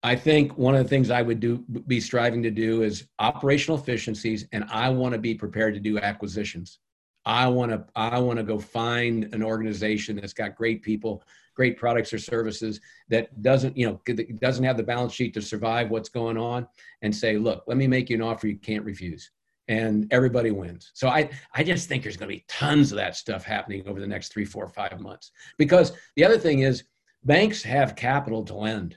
[0.03, 3.79] I think one of the things I would do be striving to do is operational
[3.79, 6.79] efficiencies and I want to be prepared to do acquisitions.
[7.27, 11.23] I want to I want to go find an organization that's got great people,
[11.55, 15.91] great products or services that doesn't, you know, doesn't have the balance sheet to survive
[15.91, 16.67] what's going on
[17.03, 19.31] and say, "Look, let me make you an offer you can't refuse."
[19.69, 20.91] And everybody wins.
[20.95, 24.01] So I, I just think there's going to be tons of that stuff happening over
[24.01, 25.31] the next three, four, five months.
[25.59, 26.85] Because the other thing is,
[27.25, 28.97] banks have capital to lend.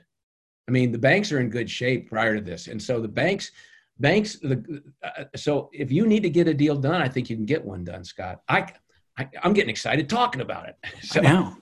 [0.68, 3.50] I mean, the banks are in good shape prior to this, and so the banks,
[3.98, 4.38] banks.
[4.38, 7.44] The, uh, so if you need to get a deal done, I think you can
[7.44, 8.42] get one done, Scott.
[8.48, 8.72] I,
[9.18, 10.76] I am getting excited talking about it.
[11.02, 11.20] So.
[11.20, 11.56] I know.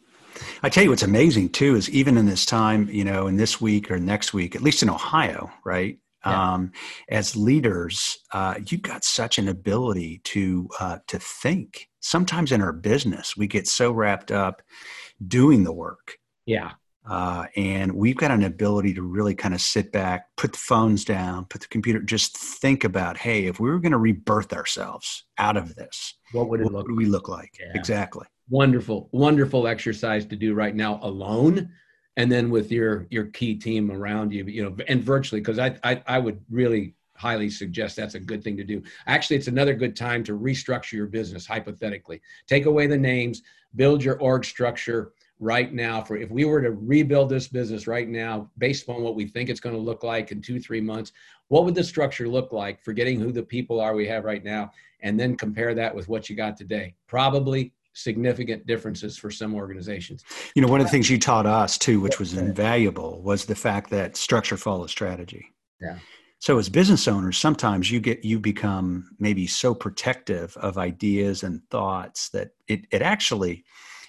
[0.62, 3.60] I tell you what's amazing too is even in this time, you know, in this
[3.60, 5.98] week or next week, at least in Ohio, right?
[6.24, 6.52] Yeah.
[6.52, 6.72] Um,
[7.09, 12.72] as leaders, uh, you've got such an ability to uh, to think sometimes in our
[12.72, 14.62] business, we get so wrapped up
[15.26, 16.18] doing the work.
[16.46, 16.72] Yeah.
[17.09, 21.04] Uh, and we've got an ability to really kind of sit back, put the phones
[21.04, 25.24] down, put the computer, just think about, hey, if we were going to rebirth ourselves
[25.38, 26.98] out of this, what would it what look would like?
[26.98, 27.56] we look like?
[27.59, 27.72] Yeah.
[27.74, 28.26] Exactly.
[28.50, 31.70] Wonderful, wonderful exercise to do right now alone,
[32.20, 35.74] and then with your your key team around you, you know, and virtually because I,
[35.83, 38.83] I I would really highly suggest that's a good thing to do.
[39.06, 42.20] Actually, it's another good time to restructure your business hypothetically.
[42.46, 43.40] Take away the names,
[43.74, 48.09] build your org structure right now for if we were to rebuild this business right
[48.09, 51.12] now based on what we think it's going to look like in 2-3 months,
[51.48, 54.70] what would the structure look like forgetting who the people are we have right now
[55.02, 56.94] and then compare that with what you got today?
[57.06, 60.24] Probably significant differences for some organizations.
[60.54, 63.54] You know, one of the things you taught us too, which was invaluable, was the
[63.54, 65.52] fact that structure follows strategy.
[65.80, 65.98] Yeah.
[66.40, 71.62] So as business owners, sometimes you get you become maybe so protective of ideas and
[71.70, 73.64] thoughts that it it actually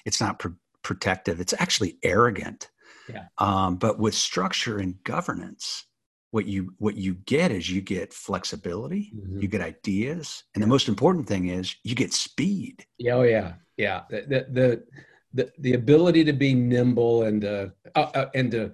[0.06, 0.50] it's not pr-
[0.82, 1.42] protective.
[1.42, 2.70] It's actually arrogant.
[3.10, 3.26] Yeah.
[3.38, 5.86] Um, but with structure and governance,
[6.32, 9.42] what you what you get is you get flexibility, Mhm.
[9.42, 12.86] you get ideas, and the most important thing is you get speed.
[12.98, 14.04] Yeah, oh yeah, yeah.
[14.10, 14.84] The the the
[15.34, 18.74] the, the ability to be nimble and uh, uh, uh and to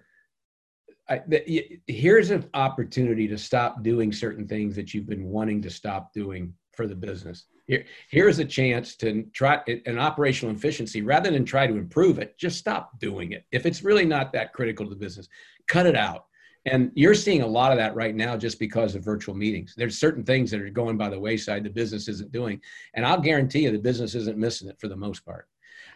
[1.10, 5.70] I, the, here's an opportunity to stop doing certain things that you've been wanting to
[5.70, 7.46] stop doing for the business.
[7.66, 12.38] Here, here's a chance to try an operational efficiency rather than try to improve it.
[12.38, 13.46] Just stop doing it.
[13.52, 15.30] If it's really not that critical to the business,
[15.68, 16.26] cut it out.
[16.68, 19.74] And you're seeing a lot of that right now just because of virtual meetings.
[19.78, 22.60] There's certain things that are going by the wayside the business isn't doing.
[22.94, 25.48] And I'll guarantee you the business isn't missing it for the most part.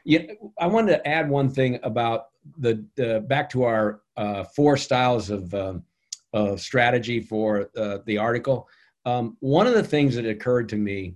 [0.05, 0.21] Yeah,
[0.57, 5.29] I wanted to add one thing about the, the back to our uh, four styles
[5.29, 5.83] of, um,
[6.31, 8.69] of strategy for uh, the article.
[9.05, 11.15] Um, one of the things that occurred to me,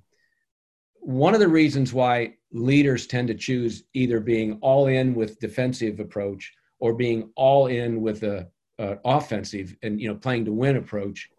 [1.00, 6.02] one of the reasons why leaders tend to choose either being all in with defensive
[6.02, 8.48] approach or being all in with a,
[8.80, 11.30] a offensive and you know playing to win approach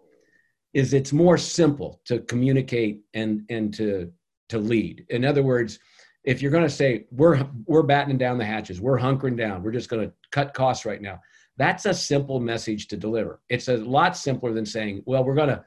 [0.72, 4.12] is it's more simple to communicate and and to
[4.48, 5.04] to lead.
[5.08, 5.78] In other words,
[6.24, 9.72] if you're going to say we're we're battening down the hatches, we're hunkering down, we're
[9.72, 11.20] just going to cut costs right now.
[11.56, 13.40] That's a simple message to deliver.
[13.48, 15.64] It's a lot simpler than saying, well, we're going to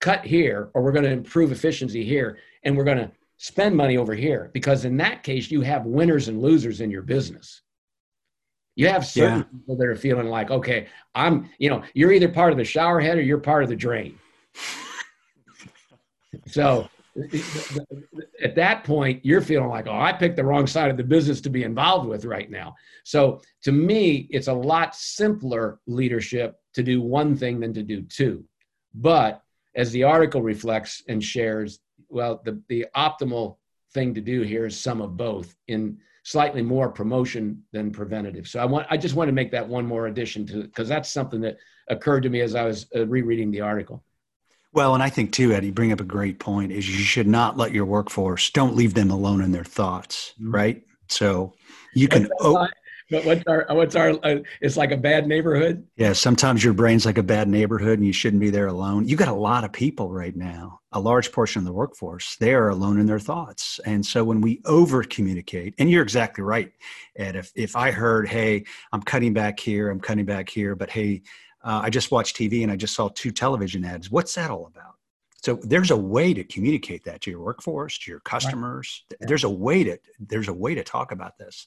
[0.00, 3.96] cut here or we're going to improve efficiency here and we're going to spend money
[3.96, 7.62] over here because in that case you have winners and losers in your business.
[8.76, 9.44] You have certain Yeah.
[9.44, 13.00] people that are feeling like, okay, I'm, you know, you're either part of the shower
[13.00, 14.18] head or you're part of the drain.
[16.46, 16.88] So
[18.42, 21.40] at that point, you're feeling like, oh, I picked the wrong side of the business
[21.42, 22.76] to be involved with right now.
[23.04, 28.02] So to me, it's a lot simpler leadership to do one thing than to do
[28.02, 28.44] two.
[28.94, 29.42] But
[29.74, 33.56] as the article reflects and shares, well, the, the optimal
[33.92, 38.46] thing to do here is some of both in slightly more promotion than preventative.
[38.46, 41.10] So I want, I just want to make that one more addition to because that's
[41.10, 41.56] something that
[41.88, 44.04] occurred to me as I was uh, rereading the article.
[44.72, 47.56] Well, and I think too, Eddie, bring up a great point is you should not
[47.56, 50.54] let your workforce, don't leave them alone in their thoughts, Mhm.
[50.54, 50.82] right?
[51.08, 51.54] So
[51.94, 52.68] you can, oh,
[53.10, 55.86] But what's our, what's our, uh, it's like a bad neighborhood.
[55.96, 59.08] yeah, sometimes your brain's like a bad neighborhood and you shouldn't be there alone.
[59.08, 62.54] You got a lot of people right now, a large portion of the workforce, they
[62.54, 63.80] are alone in their thoughts.
[63.84, 66.72] And so when we over communicate, and you're exactly right,
[67.16, 70.90] Ed, if, if I heard, hey, I'm cutting back here, I'm cutting back here, but
[70.90, 71.22] hey,
[71.62, 74.10] uh, I just watched TV and I just saw two television ads.
[74.10, 74.94] What's that all about?
[75.42, 79.04] So there's a way to communicate that to your workforce, to your customers.
[79.20, 81.66] There's a way to there's a way to talk about this.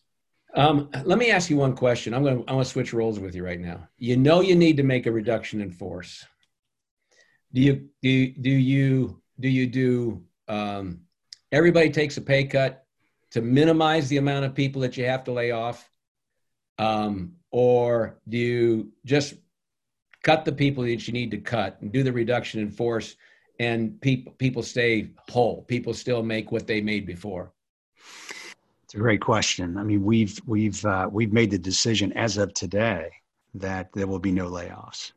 [0.55, 2.13] Um, let me ask you one question.
[2.13, 3.87] I'm going to, switch roles with you right now.
[3.97, 6.25] You know, you need to make a reduction in force.
[7.53, 11.01] Do you, do, do you, do you do, um,
[11.51, 12.85] everybody takes a pay cut
[13.31, 15.89] to minimize the amount of people that you have to lay off?
[16.77, 19.35] Um, or do you just
[20.23, 23.15] cut the people that you need to cut and do the reduction in force
[23.59, 25.63] and people, people stay whole?
[25.63, 27.52] People still make what they made before.
[28.93, 29.75] It's a great question.
[29.75, 33.09] I mean, we've we've uh, we've made the decision as of today
[33.55, 35.13] that there will be no layoffs.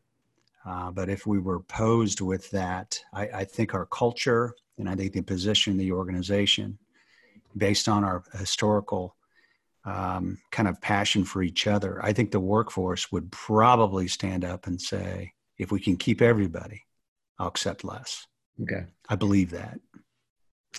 [0.65, 4.97] Uh, but if we were posed with that, I, I think our culture and I
[4.97, 6.79] think the position of the organization,
[7.55, 9.15] based on our historical
[9.85, 14.67] um, kind of passion for each other, I think the workforce would probably stand up
[14.67, 16.87] and say, if we can keep everybody,
[17.39, 18.27] I'll accept less.
[18.63, 18.87] Okay.
[19.11, 19.79] I believe that.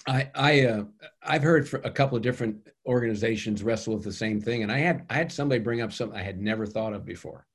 [0.05, 0.83] I I uh,
[1.23, 5.05] I've heard a couple of different organizations wrestle with the same thing, and I had
[5.09, 7.45] I had somebody bring up something I had never thought of before,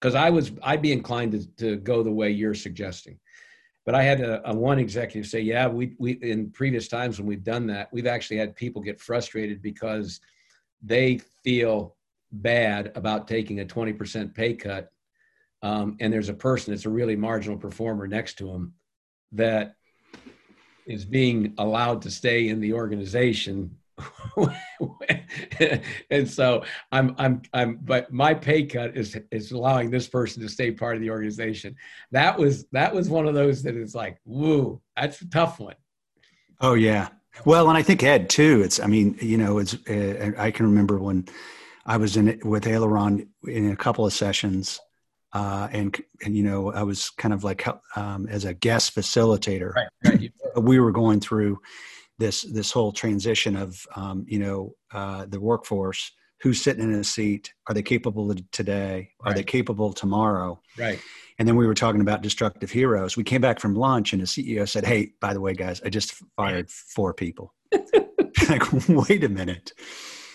[0.00, 3.18] because I was I'd be inclined to, to go the way you're suggesting.
[3.86, 7.26] but I had a, a, one executive say, "Yeah, we we in previous times when
[7.26, 10.20] we've done that, we've actually had people get frustrated because
[10.82, 11.96] they feel
[12.32, 14.90] bad about taking a 20% pay cut,
[15.62, 18.74] um, and there's a person that's a really marginal performer next to them
[19.32, 19.74] that
[20.90, 23.76] is being allowed to stay in the organization
[26.10, 30.48] and so I'm I'm I'm but my pay cut is is allowing this person to
[30.48, 31.76] stay part of the organization.
[32.10, 35.74] That was that was one of those that is like, woo, that's a tough one.
[36.60, 37.08] Oh yeah.
[37.44, 38.62] Well, and I think Ed too.
[38.62, 41.26] It's I mean, you know, it's uh, I can remember when
[41.86, 44.80] I was in it with Aileron in a couple of sessions
[45.32, 47.66] uh, and and you know I was kind of like
[47.96, 49.74] um, as a guest facilitator.
[49.74, 50.32] Right, right.
[50.56, 51.60] we were going through
[52.18, 56.12] this this whole transition of um, you know uh, the workforce
[56.42, 59.36] who's sitting in a seat are they capable today are right.
[59.36, 61.00] they capable tomorrow right
[61.38, 64.26] and then we were talking about destructive heroes we came back from lunch and the
[64.26, 67.54] ceo said hey by the way guys i just fired four people
[68.48, 69.72] like wait a minute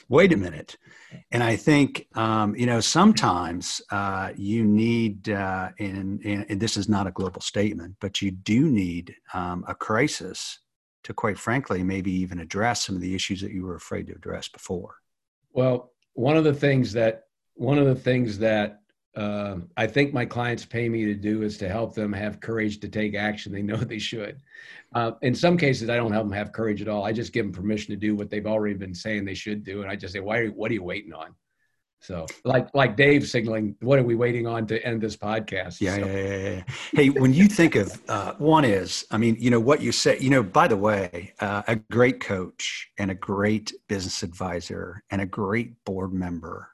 [0.09, 0.77] wait a minute.
[1.31, 6.89] And i think um, you know sometimes uh, you need uh, and, and, this is
[6.89, 10.59] not a global statement but you do need um, a crisis
[11.03, 14.13] to quite frankly maybe even address some of the issues that you were afraid to
[14.13, 14.95] address before.
[15.53, 18.81] Well one of the things that one of the things that
[19.15, 22.79] uh, I think my clients pay me to do is to help them have courage
[22.81, 24.41] to take action they know they should.
[24.93, 27.05] Uh, in some cases, I don't help them have courage at all.
[27.05, 29.81] I just give them permission to do what they've already been saying they should do,
[29.81, 30.39] and I just say, "Why?
[30.39, 31.35] Are, what are you waiting on?"
[32.01, 35.81] So, like like Dave signaling, what are we waiting on to end this podcast?
[35.81, 36.05] Yeah, so.
[36.05, 36.63] yeah, yeah, yeah,
[36.93, 40.17] Hey, when you think of uh, one is, I mean, you know what you say.
[40.19, 45.21] You know, by the way, uh, a great coach and a great business advisor and
[45.21, 46.69] a great board member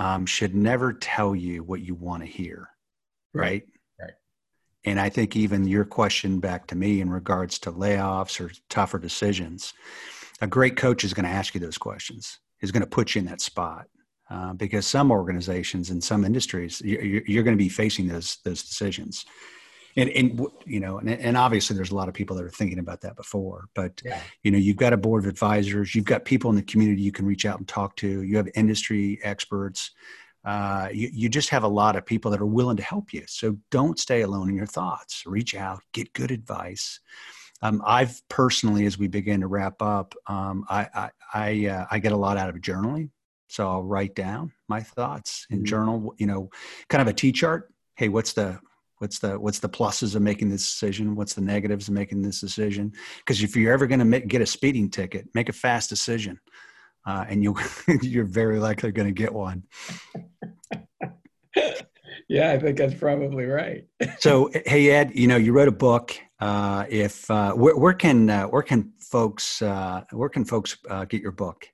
[0.00, 2.70] um, should never tell you what you want to hear,
[3.34, 3.42] right?
[3.42, 3.62] right?
[4.00, 4.14] Right.
[4.86, 8.98] And I think even your question back to me in regards to layoffs or tougher
[8.98, 9.74] decisions,
[10.40, 12.40] a great coach is going to ask you those questions.
[12.62, 13.86] Is going to put you in that spot
[14.30, 18.62] uh, because some organizations and some industries you're, you're going to be facing those those
[18.62, 19.24] decisions
[19.96, 22.78] and, and you know and, and, obviously there's a lot of people that are thinking
[22.78, 24.20] about that before but yeah.
[24.42, 27.12] you know you've got a board of advisors you've got people in the community you
[27.12, 29.90] can reach out and talk to you have industry experts
[30.42, 33.22] uh, you, you just have a lot of people that are willing to help you
[33.26, 37.00] so don't stay alone in your thoughts reach out get good advice
[37.62, 41.98] um, I've personally, as we begin to wrap up, um, I I I, uh, I,
[41.98, 43.10] get a lot out of journaling.
[43.48, 45.64] So I'll write down my thoughts in mm-hmm.
[45.66, 46.50] journal, you know,
[46.88, 47.72] kind of a T chart.
[47.96, 48.60] Hey, what's the
[49.00, 51.16] what's the what's the pluses of making this decision?
[51.16, 52.92] What's the negatives of making this decision?
[53.18, 56.38] Because if you're ever going to get a speeding ticket, make a fast decision,
[57.06, 57.56] uh, and you
[58.02, 59.64] you're very likely going to get one.
[62.28, 63.86] yeah, I think that's probably right.
[64.18, 66.16] so, hey Ed, you know you wrote a book.
[66.38, 71.06] Uh, if uh, where, where, can uh, where can folks uh, where can folks uh,
[71.06, 71.66] get your book?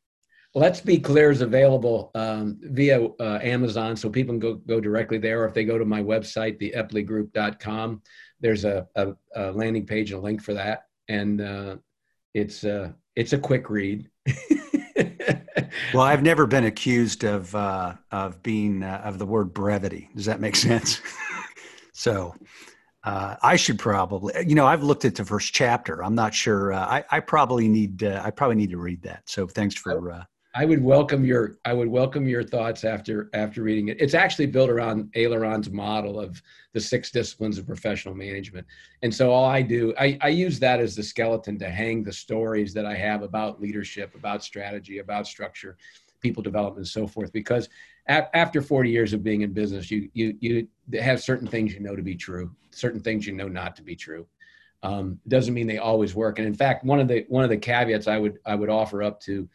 [0.56, 5.18] Let's Be Clear is available um, via uh, Amazon, so people can go, go directly
[5.18, 5.42] there.
[5.42, 8.00] Or if they go to my website, theeppleygroup.com,
[8.40, 10.84] there's a, a, a landing page and a link for that.
[11.08, 11.76] And uh,
[12.32, 14.08] it's, uh, it's a quick read.
[15.92, 20.08] well, I've never been accused of, uh, of being, uh, of the word brevity.
[20.16, 21.02] Does that make sense?
[21.92, 22.34] so
[23.04, 26.02] uh, I should probably, you know, I've looked at the first chapter.
[26.02, 26.72] I'm not sure.
[26.72, 29.28] I, I probably need, I probably need to read that.
[29.28, 30.26] So thanks for,
[30.58, 34.00] I would welcome your I would welcome your thoughts after after reading it.
[34.00, 36.42] It's actually built around Aileron's model of
[36.72, 38.66] the six disciplines of professional management.
[39.02, 42.12] And so all I do, I, I use that as the skeleton to hang the
[42.12, 45.76] stories that I have about leadership, about strategy, about structure,
[46.22, 47.32] people development, and so forth.
[47.32, 47.68] Because
[48.08, 51.96] after 40 years of being in business, you you you have certain things you know
[51.96, 54.26] to be true, certain things you know not to be true.
[54.82, 56.38] Um, doesn't mean they always work.
[56.38, 59.02] And in fact, one of the one of the caveats I would I would offer
[59.02, 59.46] up to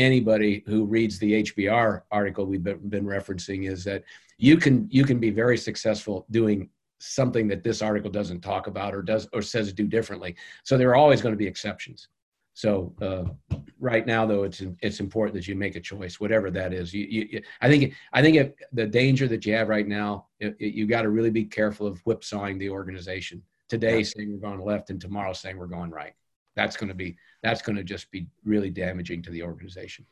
[0.00, 4.04] anybody who reads the HBR article we've been, been referencing is that
[4.38, 8.94] you can you can be very successful doing something that this article doesn't talk about
[8.94, 10.36] or does or says do differently.
[10.64, 12.08] So there are always going to be exceptions.
[12.54, 16.72] So uh, right now, though, it's it's important that you make a choice, whatever that
[16.72, 16.92] is.
[16.92, 20.56] You, you, I think I think if the danger that you have right now, it,
[20.58, 23.42] it, you got to really be careful of whipsawing the organization.
[23.68, 26.12] Today, saying we're going left, and tomorrow saying we're going right.
[26.56, 30.06] That's going to be that's going to just be really damaging to the organization.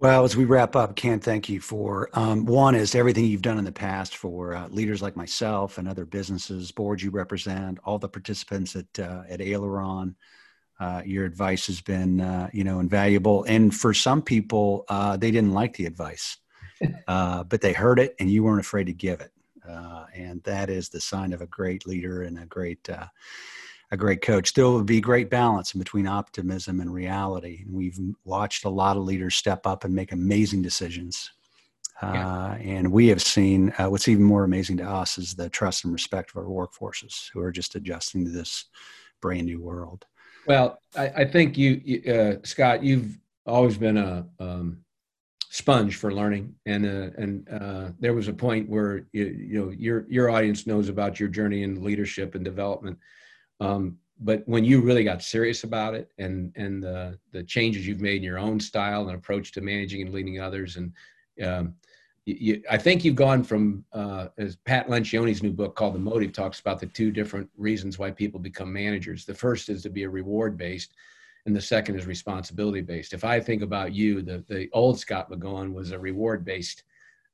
[0.00, 3.58] Well, as we wrap up, Ken, thank you for um, one is everything you've done
[3.58, 7.98] in the past for uh, leaders like myself and other businesses, boards you represent, all
[7.98, 10.14] the participants at uh, at Aileron.
[10.78, 13.42] Uh, your advice has been, uh, you know, invaluable.
[13.48, 16.36] And for some people, uh, they didn't like the advice,
[17.08, 19.32] uh, but they heard it, and you weren't afraid to give it.
[19.68, 23.06] uh, and that is the sign of a great leader and a great uh,
[23.90, 24.52] a great coach.
[24.52, 27.62] There will be great balance between optimism and reality.
[27.64, 31.30] And we've watched a lot of leaders step up and make amazing decisions.
[32.02, 32.28] Yeah.
[32.28, 35.84] Uh, and we have seen uh, what's even more amazing to us is the trust
[35.84, 38.66] and respect of our workforces who are just adjusting to this
[39.20, 40.04] brand new world.
[40.46, 44.78] Well, I, I think you, uh, Scott, you've always been a um,
[45.50, 49.70] sponge for learning, and uh, and uh, there was a point where you, you know
[49.70, 52.98] your your audience knows about your journey in leadership and development.
[53.60, 58.00] Um, but when you really got serious about it and and the the changes you've
[58.00, 60.92] made in your own style and approach to managing and leading others and
[61.44, 61.74] um,
[62.24, 66.32] you, I think you've gone from uh, as Pat Lencioni's new book called The Motive
[66.32, 69.24] talks about the two different reasons why people become managers.
[69.24, 70.92] The first is to be a reward based,
[71.46, 73.14] and the second is responsibility based.
[73.14, 76.82] If I think about you, the the old Scott McGowan was a reward based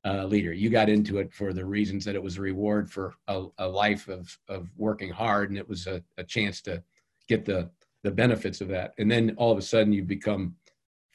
[0.04, 0.52] uh, leader.
[0.52, 3.66] You got into it for the reasons that it was a reward for a, a
[3.66, 6.82] life of of working hard, and it was a, a chance to
[7.28, 7.70] get the
[8.02, 8.92] the benefits of that.
[8.98, 10.56] And then all of a sudden, you become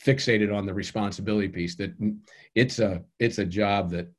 [0.03, 1.75] fixated on the responsibility piece.
[1.75, 1.93] That
[2.55, 4.11] it's a it's a job that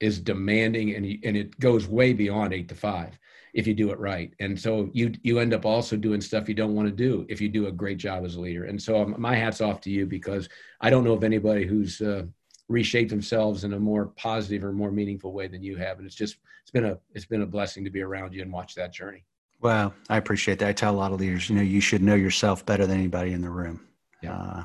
[0.00, 3.18] is demanding, and and it goes way beyond eight to five
[3.54, 4.34] if you do it right.
[4.38, 7.40] And so you you end up also doing stuff you don't want to do if
[7.40, 8.64] you do a great job as a leader.
[8.64, 10.48] And so um, my hats off to you because
[10.80, 12.24] I don't know of anybody who's uh,
[12.68, 16.16] reshape themselves in a more positive or more meaningful way than you have and it's
[16.16, 18.92] just it's been a it's been a blessing to be around you and watch that
[18.92, 19.24] journey
[19.60, 22.14] well i appreciate that i tell a lot of leaders you know you should know
[22.14, 23.80] yourself better than anybody in the room
[24.22, 24.36] yeah.
[24.36, 24.64] Uh,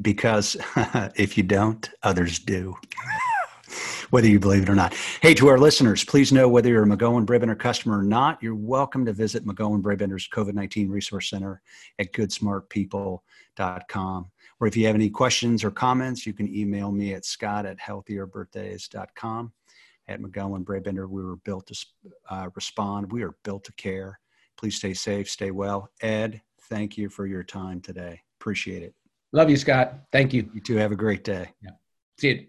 [0.00, 0.56] because
[1.16, 2.76] if you don't others do
[4.12, 4.94] whether you believe it or not.
[5.22, 8.54] Hey, to our listeners, please know whether you're a McGowan Brabender customer or not, you're
[8.54, 11.62] welcome to visit McGowan Brabender's COVID 19 Resource Center
[11.98, 14.30] at goodsmartpeople.com.
[14.62, 17.80] Or if you have any questions or comments, you can email me at scott at
[17.80, 19.52] healthierbirthdays.com.
[20.06, 21.86] At McGowan Brabender, we were built to
[22.30, 23.10] uh, respond.
[23.10, 24.20] We are built to care.
[24.56, 25.90] Please stay safe, stay well.
[26.00, 28.20] Ed, thank you for your time today.
[28.40, 28.94] Appreciate it.
[29.32, 29.94] Love you, Scott.
[30.12, 30.48] Thank you.
[30.54, 30.76] You too.
[30.76, 31.50] Have a great day.
[31.60, 31.70] Yeah.
[32.20, 32.46] See you.